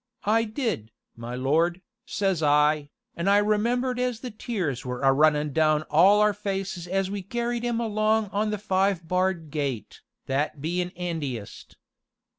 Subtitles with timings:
[0.23, 5.53] 'I did, my lord,' says I, an' I remember as the tears was a runnin'
[5.53, 10.59] down all our faces as we carried 'im along on the five barred gate, that
[10.59, 11.75] bein' 'andiest.